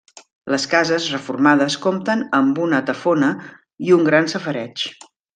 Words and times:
Les 0.51 0.63
cases, 0.69 1.03
reformades, 1.15 1.75
compten 1.83 2.23
amb 2.39 2.61
una 2.65 2.79
tafona 2.91 3.29
i 3.89 3.93
un 3.99 4.09
gran 4.13 4.31
safareig. 4.35 4.87